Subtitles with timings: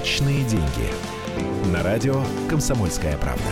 [0.00, 1.70] Личные деньги.
[1.70, 3.44] На радио «Комсомольская правда».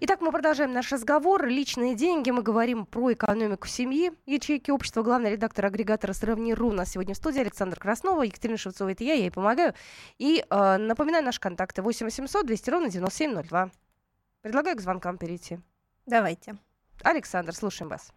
[0.00, 1.46] Итак, мы продолжаем наш разговор.
[1.46, 2.30] Личные деньги.
[2.30, 4.12] Мы говорим про экономику семьи.
[4.26, 5.02] Ячейки общества.
[5.02, 8.92] Главный редактор агрегатора «Сравни.ру» у нас сегодня в студии Александр Краснова, Екатерина Шевцова.
[8.92, 9.72] Это я, я ей помогаю.
[10.18, 11.80] И э, напоминаю наши контакты.
[11.80, 13.70] 8 800 200 ровно 9702.
[14.42, 15.58] Предлагаю к звонкам перейти.
[16.04, 16.58] Давайте.
[17.02, 18.12] Александр, слушаем вас.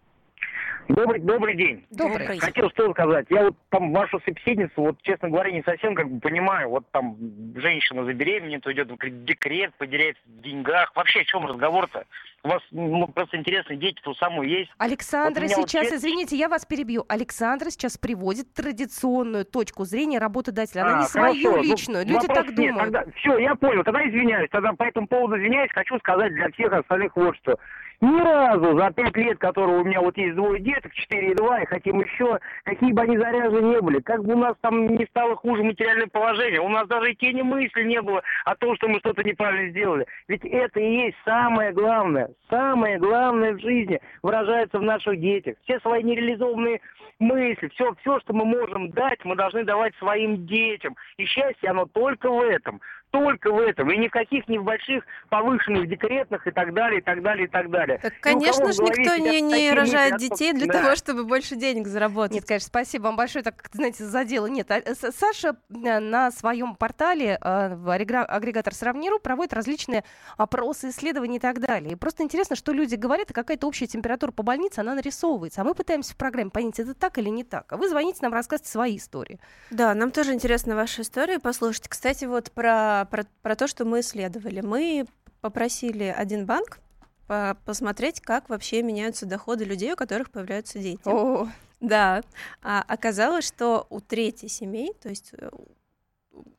[0.95, 1.85] Добрый, добрый день.
[1.89, 2.39] Добрый.
[2.39, 3.25] Хотел что сказать.
[3.29, 6.69] Я вот там вашу собеседницу, вот, честно говоря, не совсем как бы понимаю.
[6.69, 7.15] Вот там
[7.55, 10.91] женщина забеременеет, уйдет в декрет, потеряет в деньгах.
[10.95, 12.05] Вообще о чем разговор-то?
[12.43, 14.71] У вас ну, просто интересные дети у самой есть.
[14.79, 17.05] Александра Вот вот сейчас, честно- извините, я вас перебью.
[17.07, 20.81] Александра сейчас приводит традиционную точку зрения работодателя.
[20.81, 21.57] Она А, не свою хорошо.
[21.57, 22.05] Ну, личную.
[22.05, 22.55] Люди вопрос так нет.
[22.55, 22.93] думают.
[22.93, 23.83] Тогда, все, я понял.
[23.83, 24.49] Тогда извиняюсь.
[24.49, 25.71] Тогда по этому поводу извиняюсь.
[25.71, 27.57] Хочу сказать для всех остальных вот что.
[28.01, 31.61] Ни разу за пять лет, которые у меня вот есть двое деток, четыре и два,
[31.61, 35.05] и хотим еще, какие бы они заряжены не были, как бы у нас там не
[35.05, 38.87] стало хуже материальное положение, у нас даже и тени мысли не было о том, что
[38.87, 40.07] мы что-то неправильно сделали.
[40.27, 45.55] Ведь это и есть самое главное, самое главное в жизни выражается в наших детях.
[45.63, 46.81] Все свои нереализованные
[47.19, 50.95] мысли, все, все, что мы можем дать, мы должны давать своим детям.
[51.17, 52.81] И счастье, оно только в этом.
[53.11, 53.91] Только в этом.
[53.91, 57.45] И ни в каких, ни в больших повышенных декретных и так далее, и так далее,
[57.45, 57.99] и так далее.
[58.01, 60.81] Так, конечно же, никто не, не рожает мысли, детей для да.
[60.81, 62.35] того, чтобы больше денег заработать.
[62.35, 64.45] Нет, конечно, спасибо вам большое, так, как, знаете, задело.
[64.45, 70.05] Нет, а, С- Саша э, на своем портале э, агрегатор Сравниру проводит различные
[70.37, 71.91] опросы, исследования и так далее.
[71.91, 75.61] И просто интересно, что люди говорят, и какая-то общая температура по больнице, она нарисовывается.
[75.61, 77.71] А мы пытаемся в программе понять, это так или не так.
[77.71, 79.39] А вы звоните нам, рассказывайте свои истории.
[79.69, 81.87] Да, нам тоже интересна ваша история послушать.
[81.87, 84.61] Кстати, вот про, про, про то, что мы исследовали.
[84.61, 85.05] Мы
[85.41, 86.79] попросили один банк
[87.27, 91.01] по- посмотреть, как вообще меняются доходы людей, у которых появляются дети.
[91.05, 91.47] О,
[91.79, 92.21] Да,
[92.61, 95.49] а оказалось, что у трети семей, то есть э,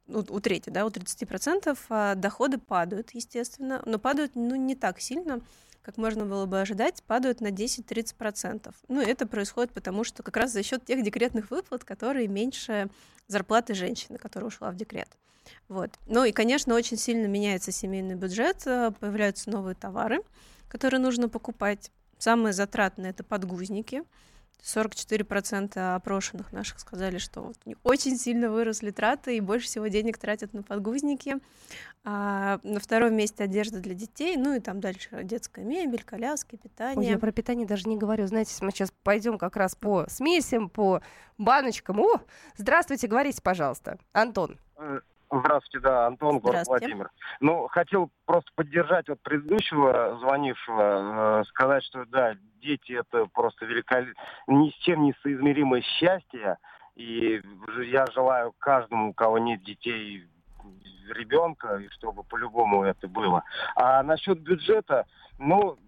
[0.08, 5.40] у, трети, да, у 30% а, доходы падают, естественно, но падают ну, не так сильно,
[5.82, 8.72] как можно было бы ожидать, падают на 10-30%.
[8.88, 12.88] Ну, это происходит потому, что как раз за счет тех декретных выплат, которые меньше
[13.26, 15.08] зарплаты женщины, которая ушла в декрет.
[15.68, 15.90] Вот.
[16.06, 20.20] Ну и, конечно, очень сильно меняется семейный бюджет, э, появляются новые товары,
[20.68, 21.90] которые нужно покупать.
[22.18, 24.04] Самые затратные это подгузники.
[24.62, 30.52] 44% опрошенных наших сказали, что вот очень сильно выросли траты и больше всего денег тратят
[30.52, 31.36] на подгузники.
[32.04, 36.58] А на втором месте одежда для детей, ну и там дальше детская мебель, коляски, Ой,
[36.58, 37.10] питание.
[37.12, 38.26] я про питание даже не говорю.
[38.26, 41.00] Знаете, мы сейчас пойдем как раз по смесям, по
[41.38, 42.00] баночкам.
[42.00, 42.20] О,
[42.56, 43.98] здравствуйте, говорите, пожалуйста.
[44.12, 44.58] Антон.
[45.34, 46.66] Здравствуйте, да, Антон, город.
[46.66, 47.10] Владимир.
[47.40, 54.12] Ну, хотел просто поддержать вот предыдущего звонившего, э, сказать, что да, дети это просто великолепно,
[54.46, 56.58] ни с чем не соизмеримое счастье.
[56.96, 57.40] И
[57.86, 60.28] я желаю каждому, у кого нет детей,
[61.08, 63.42] ребенка, и чтобы по-любому это было.
[63.74, 65.06] А насчет бюджета,
[65.38, 65.78] ну,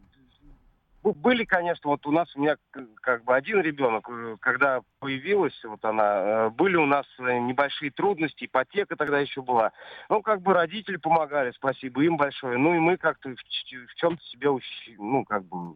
[1.12, 2.56] были, конечно, вот у нас у меня
[3.02, 7.90] как бы один ребенок, э, когда появилась вот она, э, были у нас э, небольшие
[7.90, 9.72] трудности, ипотека тогда еще была.
[10.08, 12.56] Ну, как бы родители помогали, спасибо им большое.
[12.56, 14.48] Ну и мы как-то в, в чем-то себе,
[14.98, 15.74] ну, как бы...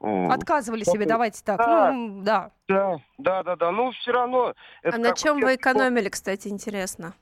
[0.00, 1.58] Отказывали себе, давайте так.
[1.58, 1.90] Да.
[1.90, 2.50] Ну, да.
[2.68, 3.70] Да, да, да, да.
[3.72, 4.54] Ну, все равно...
[4.82, 7.14] это А на чем вы экономили, кстати, интересно?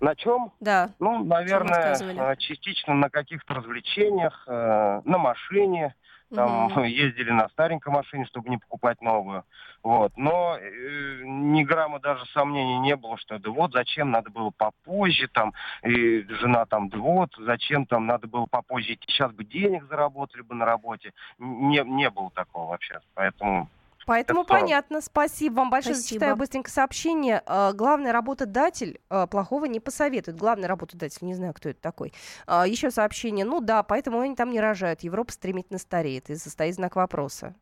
[0.00, 0.52] На чем?
[0.60, 0.90] Да.
[0.98, 5.94] Ну, наверное, частично на каких-то развлечениях, на машине.
[6.34, 6.84] Там Мгм.
[6.84, 9.44] ездили на старенькой машине, чтобы не покупать новую.
[9.82, 10.12] Вот.
[10.16, 15.28] Но э, ни грамма даже сомнений не было, что да вот зачем надо было попозже,
[15.28, 15.52] там,
[15.82, 20.42] и жена там, да вот, зачем там надо было попозже идти, сейчас бы денег заработали
[20.42, 21.12] бы на работе.
[21.38, 23.00] Не, не было такого вообще.
[23.14, 23.68] Поэтому
[24.06, 25.00] Поэтому Это понятно.
[25.00, 25.94] Спасибо вам большое.
[25.94, 26.08] Спасибо.
[26.08, 27.42] Зачитаю быстренько сообщение.
[27.46, 30.36] Э, Главный работодатель э, плохого не посоветует.
[30.36, 32.12] Главный работодатель, не знаю, кто это такой.
[32.46, 33.44] А, Еще сообщение.
[33.44, 35.02] Ну да, поэтому они там не рожают.
[35.02, 36.30] Европа стремительно стареет.
[36.30, 37.54] И состоит знак вопроса.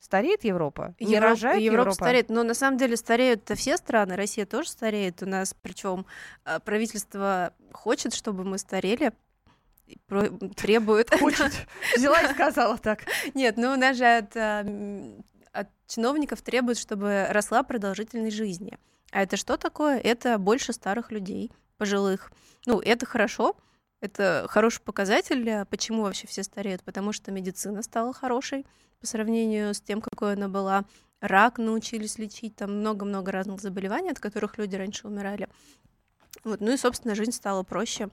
[0.00, 0.94] Стареет Европа?
[0.98, 1.94] Не Европа- рожает Европа Европа?
[2.04, 5.22] стареет, но на самом деле стареют все страны, Россия тоже стареет.
[5.22, 6.06] У нас, причем
[6.64, 9.12] правительство хочет, чтобы мы старели,
[10.06, 11.10] про- требует.
[11.14, 11.52] Хочет.
[11.96, 13.00] Взяла и сказала так.
[13.34, 14.34] Нет, ну у нас же от,
[15.52, 18.78] от чиновников требуют, чтобы росла продолжительность жизни.
[19.10, 19.98] А это что такое?
[19.98, 22.32] Это больше старых людей, пожилых.
[22.66, 23.56] Ну, это хорошо,
[24.00, 25.48] это хороший показатель.
[25.50, 26.82] А Почему вообще все стареют?
[26.82, 28.66] Потому что медицина стала хорошей
[29.00, 30.84] по сравнению с тем, какой она была.
[31.20, 35.48] Рак научились лечить, там много-много разных заболеваний, от которых люди раньше умирали.
[36.44, 36.60] Вот.
[36.60, 38.08] Ну и, собственно, жизнь стала проще.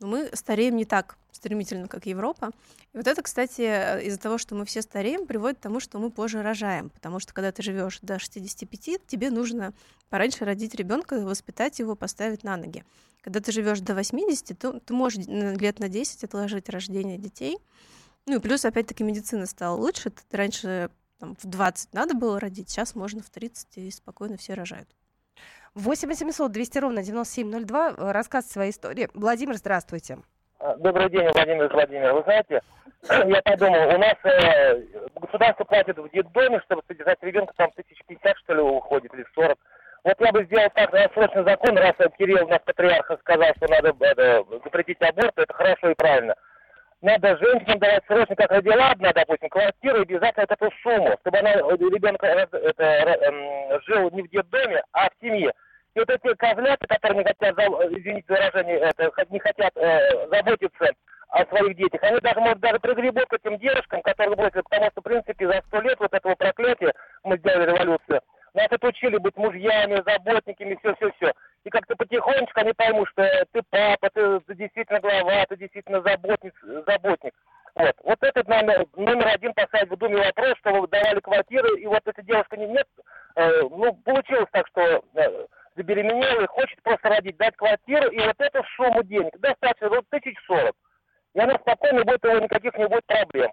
[0.00, 2.50] Мы стареем не так стремительно, как Европа.
[2.92, 5.98] И вот это, кстати, э, из-за того, что мы все стареем, приводит к тому, что
[5.98, 6.90] мы позже рожаем.
[6.90, 9.72] Потому что когда ты живешь до 65, тебе нужно
[10.08, 12.84] пораньше родить ребенка, воспитать его, поставить на ноги.
[13.22, 17.58] Когда ты живешь до 80, то ты можешь лет на 10 отложить рождение детей.
[18.26, 20.12] Ну и плюс, опять-таки, медицина стала лучше.
[20.30, 24.88] Раньше там, в 20 надо было родить, сейчас можно в 30, и спокойно все рожают.
[25.74, 27.90] 8 800 200 ровно 9702.
[27.90, 29.08] Э, Рассказ своей истории.
[29.14, 30.18] Владимир, здравствуйте.
[30.58, 32.12] А, добрый день, Владимир Владимир.
[32.12, 32.60] Вы знаете,
[33.08, 34.82] я подумал, у нас э,
[35.20, 39.58] государство платит в детдоме, чтобы содержать ребенка, там тысяч пятьдесят, что ли, уходит, или сорок.
[40.02, 44.44] Вот я бы сделал так, срочный закон, раз Кирилл, наш патриарх, сказал, что надо это,
[44.64, 46.34] запретить аборт, это хорошо и правильно.
[47.02, 52.22] Надо женщинам давать срочно, как родила одна, допустим, квартиру обязательно эту сумму, чтобы она, ребенок
[52.22, 55.50] это, э, жил не в детдоме, а в семье.
[55.94, 60.90] И вот эти козляты, которые не хотят, извините выражение, это, не хотят э, заботиться
[61.30, 65.00] о своих детях, они даже, может, даже пригребут к этим девушкам, которые бросят, потому что,
[65.00, 66.92] в принципе, за сто лет вот этого проклятия
[67.24, 68.20] мы сделали революцию.
[68.52, 71.32] Нас отучили быть мужьями, заботниками, все-все-все.
[71.64, 76.54] И как-то потихонечку они поймут, что ты папа, ты, действительно глава, ты действительно заботник.
[76.86, 77.34] заботник.
[77.74, 77.94] Вот.
[78.02, 82.02] вот этот номер, номер один поставить в Думе вопрос, что вы давали квартиры, и вот
[82.04, 82.86] эта девушка не, нет,
[83.36, 85.46] э, ну, получилось так, что э,
[85.76, 90.36] забеременела и хочет просто родить, дать квартиру, и вот эту сумму денег, достаточно, вот тысяч
[90.46, 90.74] сорок.
[91.34, 93.52] И она спокойно будет, никаких не будет проблем.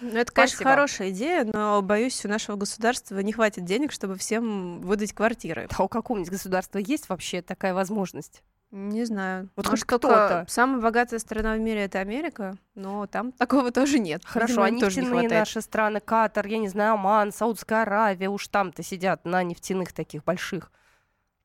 [0.00, 0.70] Ну, это, конечно, Спасибо.
[0.70, 5.68] хорошая идея, но, боюсь, у нашего государства не хватит денег, чтобы всем выдать квартиры.
[5.76, 8.42] А у какого-нибудь государства есть вообще такая возможность?
[8.72, 9.48] Не знаю.
[9.56, 10.44] Вот Может, кто-то.
[10.48, 14.22] Самая богатая страна в мире это Америка, но там такого тоже нет.
[14.24, 19.24] Хорошо, а нефтяные наши страны, Катар, я не знаю, Оман, Саудская Аравия, уж там-то сидят
[19.24, 20.72] на нефтяных таких больших.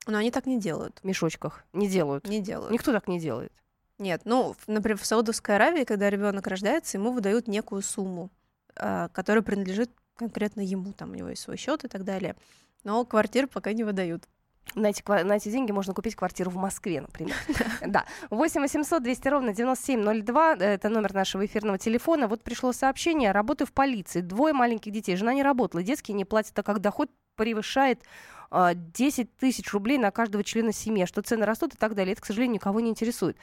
[0.08, 1.00] Но они так не делают.
[1.04, 1.64] В мешочках.
[1.74, 2.28] Не делают.
[2.28, 2.72] Не делают.
[2.72, 3.54] Никто так не делает.
[4.00, 8.32] Нет, ну, например, в Саудовской Аравии, когда ребенок рождается, ему выдают некую сумму,
[8.76, 12.36] а, которая принадлежит конкретно ему, там у него есть свой счет и так далее.
[12.84, 14.28] Но квартир пока не выдают.
[14.76, 17.36] На эти, на эти деньги можно купить квартиру в Москве, например.
[17.86, 18.06] Да.
[18.30, 20.56] 8 800 200 ровно 9702.
[20.56, 22.28] Это номер нашего эфирного телефона.
[22.28, 23.32] Вот пришло сообщение.
[23.32, 24.22] Работаю в полиции.
[24.22, 25.16] Двое маленьких детей.
[25.16, 25.84] Жена не работала.
[25.84, 28.02] Детские не платят, так как доход превышает
[28.52, 32.14] 10 а, тысяч рублей на каждого члена семьи, а что цены растут и так далее.
[32.14, 33.38] Это, к сожалению, никого не интересует.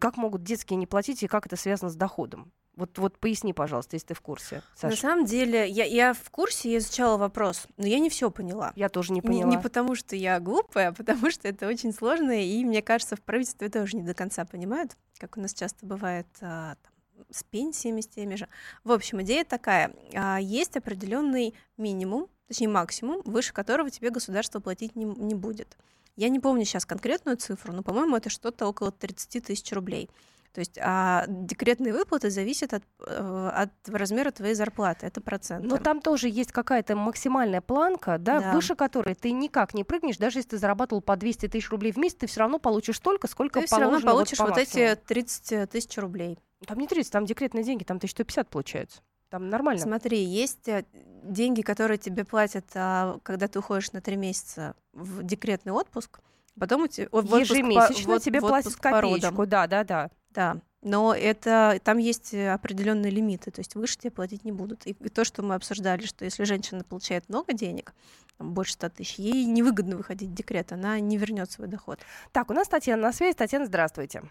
[0.00, 2.52] Как могут детские не платить и как это связано с доходом?
[2.76, 4.62] Вот, вот поясни, пожалуйста, если ты в курсе.
[4.74, 4.94] Саша.
[4.94, 8.72] На самом деле, я, я в курсе, я изучала вопрос, но я не все поняла.
[8.76, 9.50] Я тоже не поняла.
[9.50, 13.16] Не, не потому, что я глупая, а потому что это очень сложно, и мне кажется,
[13.16, 17.44] в правительстве тоже не до конца понимают, как у нас часто бывает а, там, с
[17.44, 18.46] пенсиями, с теми же.
[18.84, 19.94] В общем, идея такая.
[20.14, 25.78] А, есть определенный минимум, точнее максимум, выше которого тебе государство платить не, не будет.
[26.14, 30.10] Я не помню сейчас конкретную цифру, но, по-моему, это что-то около 30 тысяч рублей.
[30.56, 35.66] То есть а декретные выплаты зависят от, э, от размера твоей зарплаты, это процент.
[35.66, 40.16] Но там тоже есть какая-то максимальная планка, да, да, выше которой ты никак не прыгнешь,
[40.16, 43.28] даже если ты зарабатывал по 200 тысяч рублей в месяц, ты все равно получишь столько,
[43.28, 46.38] сколько ты все равно получишь вот, вот эти 30 тысяч рублей.
[46.66, 49.02] Там не 30, там декретные деньги, там 1150 получается.
[49.28, 49.82] Там нормально.
[49.82, 50.86] Смотри, есть э,
[51.22, 56.20] деньги, которые тебе платят, а, когда ты уходишь на три месяца в декретный отпуск.
[56.58, 60.10] Потом у тебя ежемесячно по, тебе платят копеечку, да, да, да.
[60.36, 64.86] Да, но это там есть определенные лимиты, то есть выше тебе платить не будут.
[64.86, 67.94] И, и то, что мы обсуждали, что если женщина получает много денег,
[68.36, 72.00] там, больше 100 тысяч, ей невыгодно выходить в декрет, она не вернет свой доход.
[72.32, 73.34] Так, у нас Татьяна на связи.
[73.34, 74.24] Татьяна, здравствуйте.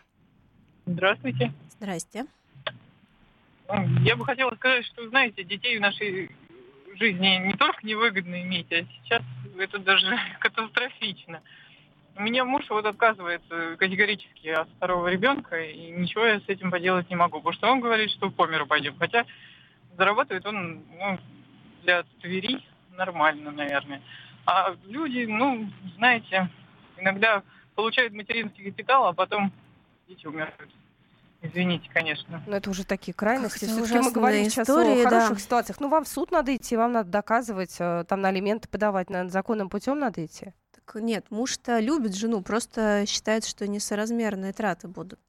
[0.86, 1.52] Здравствуйте.
[1.72, 2.28] Здрасте.
[4.04, 6.30] Я бы хотела сказать, что, знаете, детей в нашей
[7.00, 9.24] жизни не только невыгодно иметь, а сейчас
[9.58, 11.42] это даже катастрофично.
[12.18, 17.10] У меня муж вот отказывается категорически от второго ребенка, и ничего я с этим поделать
[17.10, 18.96] не могу, потому что он говорит, что по миру пойдем.
[18.98, 19.26] Хотя
[19.98, 21.20] зарабатывает он ну,
[21.84, 24.02] для Твери нормально, наверное.
[24.46, 26.50] А люди, ну, знаете,
[26.98, 27.44] иногда
[27.76, 29.52] получают материнский капитал, а потом
[30.08, 30.70] дети умирают.
[31.42, 32.42] Извините, конечно.
[32.48, 33.66] Но это уже такие крайности.
[33.66, 35.40] Все-таки мы говорим сейчас истории, о хороших да.
[35.40, 35.80] ситуациях.
[35.80, 39.30] Ну, вам в суд надо идти, вам надо доказывать, э, там на алименты подавать, на
[39.30, 40.54] законным путем надо идти.
[40.86, 45.20] Так нет, муж-то любит жену, просто считает, что несоразмерные траты будут.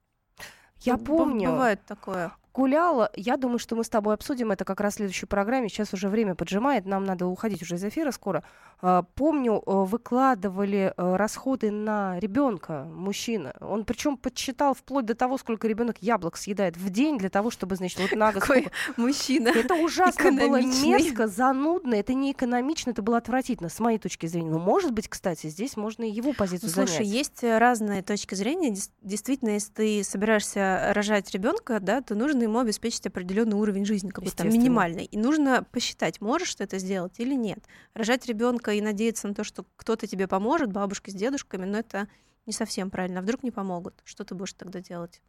[0.79, 1.51] Я помню.
[1.51, 3.11] Бывает такое гуляла.
[3.15, 5.69] Я думаю, что мы с тобой обсудим это как раз в следующей программе.
[5.69, 8.43] Сейчас уже время поджимает, нам надо уходить уже из эфира скоро.
[8.81, 13.53] А, помню, э, выкладывали э, расходы на ребенка, мужчина.
[13.59, 17.75] Он причем подсчитал вплоть до того, сколько ребенок яблок съедает в день для того, чтобы,
[17.75, 18.31] значит, вот на.
[18.31, 19.49] Какой мужчина.
[19.49, 24.49] Это ужасно было мерзко, занудно, это не экономично, это было отвратительно, с моей точки зрения.
[24.49, 27.13] Ну, может быть, кстати, здесь можно и его позицию ну, слушай, занять.
[27.13, 28.75] есть разные точки зрения.
[29.03, 34.43] Действительно, если ты собираешься рожать ребенка, да, то нужно ему обеспечить определенный уровень жизни, какой-то
[34.45, 35.05] минимальный.
[35.05, 37.59] И нужно посчитать, можешь ты это сделать или нет.
[37.93, 42.07] Рожать ребенка и надеяться на то, что кто-то тебе поможет, бабушки с дедушками, но это
[42.45, 43.19] не совсем правильно.
[43.19, 43.93] А вдруг не помогут?
[44.03, 45.21] Что ты будешь тогда делать?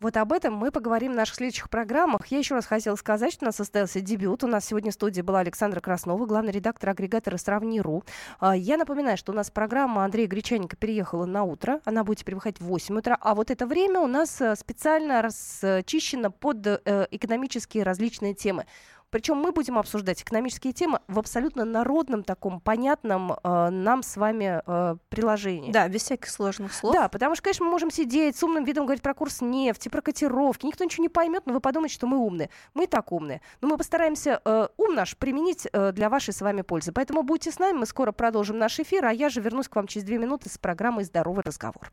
[0.00, 2.28] Вот об этом мы поговорим в наших следующих программах.
[2.28, 4.44] Я еще раз хотела сказать, что у нас состоялся дебют.
[4.44, 8.04] У нас сегодня в студии была Александра Краснова, главный редактор агрегатора «Сравни.ру».
[8.38, 11.80] А, я напоминаю, что у нас программа Андрея Гречаника переехала на утро.
[11.84, 13.18] Она будет теперь выходить в 8 утра.
[13.20, 18.66] А вот это время у нас э, специально расчищено под э, экономические различные темы.
[19.10, 24.62] Причем мы будем обсуждать экономические темы в абсолютно народном таком понятном э, нам с вами
[24.66, 25.72] э, приложении.
[25.72, 26.94] Да, без всяких сложных слов.
[26.94, 30.02] Да, потому что, конечно, мы можем сидеть с умным видом говорить про курс нефти, про
[30.02, 30.66] котировки.
[30.66, 32.50] Никто ничего не поймет, но вы подумаете, что мы умные.
[32.74, 33.40] Мы и так умные.
[33.60, 36.92] Но мы постараемся э, ум наш применить э, для вашей с вами пользы.
[36.92, 39.86] Поэтому будьте с нами, мы скоро продолжим наш эфир, а я же вернусь к вам
[39.86, 41.92] через две минуты с программой «Здоровый разговор».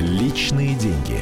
[0.00, 1.20] Личные деньги.